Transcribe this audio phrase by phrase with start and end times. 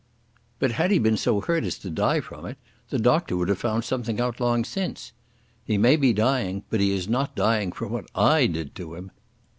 [0.57, 2.57] But had he been so hurt as to die from it,
[2.89, 5.11] the doctor would have found something out long since.
[5.63, 9.11] He may be dying, but he is not dying from what I did to him."